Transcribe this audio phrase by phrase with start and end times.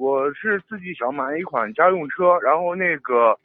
[0.00, 3.38] 我是自己想买一款家用车，然后那个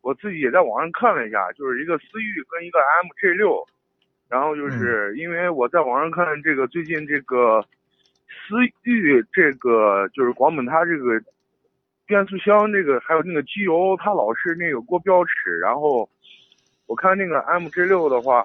[0.00, 3.64] 我自己也在网上看了一下，就是一个思域跟一个 MG 六，
[4.28, 7.64] 然后就是因为我在网上看这个最近这个
[8.26, 11.22] 思域这个就是广本它这个
[12.06, 16.10] 变速箱这个还有那个机油它老是那个过标尺，然后
[16.86, 18.44] 我看那个 MG 六的话，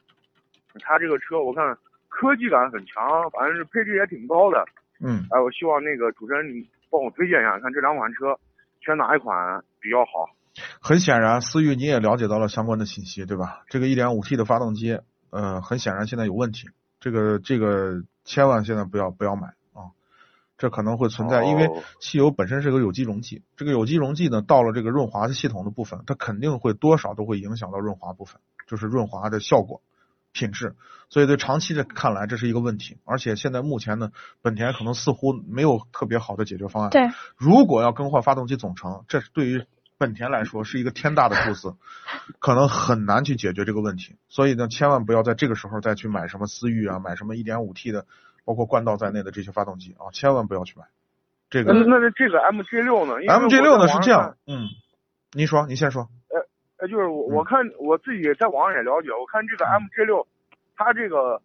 [0.80, 1.76] 它这个车我看。
[2.08, 4.64] 科技感很强，反正是配置也挺高的。
[5.00, 8.38] 嗯，哎，我希望那个主持人你帮我推荐一下，看这两款车
[8.80, 10.30] 选哪一款比较好。
[10.80, 13.64] 很显然，思域你也了解到了相关的信息，对吧？
[13.68, 16.68] 这个 1.5T 的发动机，呃，很显然现在有问题。
[16.98, 19.92] 这个这个千万现在不要不要买啊，
[20.56, 21.68] 这可能会存在，因为
[22.00, 29.82] 汽油本身是个有机溶剂，这个有机溶剂呢，到了这个润滑的系统的部分，它肯定会多少都会影响到润滑部分，就是润滑的效果。
[30.36, 30.74] 品质，
[31.08, 34.10] 所以对长期的看来这是一个问题，而且现在目前呢，
[34.42, 36.90] 本田可能似乎没有特别好的解决方案。
[36.90, 39.64] 对，如果要更换发动机总成，这是对于
[39.96, 41.74] 本田来说是一个天大的数字，
[42.38, 44.16] 可能很难去解决这个问题。
[44.28, 48.04] 所以呢，千万不要在这个时候再去买什么思域啊，买什么 1.5T 的，
[48.44, 50.84] 包括冠道在内的这些发动机啊，千万不要去买。
[51.48, 54.68] 这个那那这个 MG 六呢？MG 六呢是这样，嗯，
[55.32, 56.10] 您说，您先说。
[56.86, 60.26] 呃，就是我我看我自己在网上也了解，我看这个 MG 六，
[60.76, 61.40] 它这个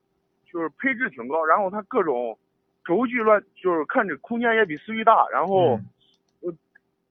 [0.46, 2.38] 就是配置挺高，然后它各种
[2.86, 5.80] 轴距乱，就是看着空间也比思域大，然后，
[6.42, 6.54] 呃，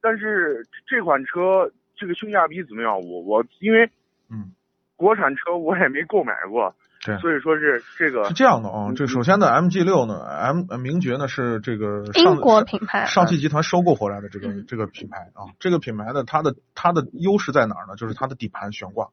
[0.00, 3.00] 但是这款车这个性价比怎么样？
[3.00, 3.90] 我我因为
[4.28, 4.52] 嗯，
[4.96, 6.74] 国产车我也没购买过。
[7.03, 8.93] 对，所以说是这个是这样的啊。
[8.94, 15.49] 这首先呢，MG 六呢，M 名爵呢是这个英国品牌，上汽集团收购回来的这个这个品牌啊。
[15.59, 17.97] 这个品牌呢，它的它的优势在哪儿呢？
[17.97, 19.09] 就是它的底盘悬挂。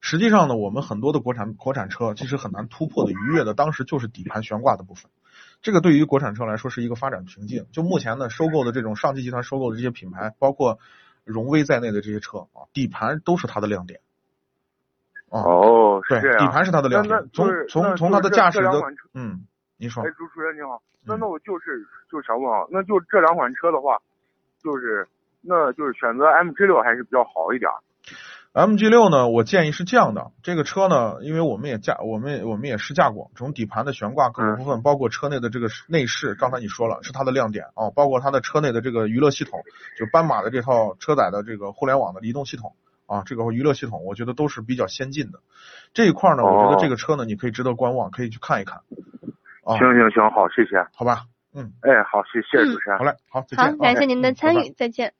[0.00, 5.10] 实际上呢，我们很多的国产国产车其实很难突破的、逾越的，当时就是底盘悬挂的部分。
[5.60, 7.66] 这个对于国产车来说是一个发展瓶颈。
[7.72, 10.78] 就目前呢，收购的这种上汽集团收购的这些品牌，包括
[11.24, 14.00] 荣威在内的这些车啊，底盘都是它的亮点。
[15.30, 17.18] 哦，对，底盘是它的亮点。
[17.32, 18.70] 从从从它的驾驶的，
[19.14, 19.44] 嗯，
[19.76, 20.02] 您说。
[20.02, 23.98] 哎，主持人你好，那那我就是就想问啊，那就这两款车的话，
[24.62, 25.08] 就是
[25.42, 27.70] 那就是选择 MG 六还是比较好一点。
[28.52, 39.60] MG 六呢，我建议是这样的，这个车呢，因为我们也驾，我们我们也试驾过，从底盘的悬挂各个部分，包括车内的这个内饰，刚才你说了是它的亮点啊，包括它的车内的这个娱乐系统，
[39.98, 42.74] 就斑马的这套车载的这个互联网的移动系统。
[43.06, 45.40] 啊，这个娱乐系统我觉得都是比较先进的，
[45.94, 48.80] 这一块呢，我觉得这个车呢，你可以值得观望，可以去看一看。
[49.64, 51.24] 行行行，好，谢谢，好吧，
[51.54, 55.12] 嗯，哎，好，谢谢主持人，好嘞，好，再见，好，感谢您的参与，再见。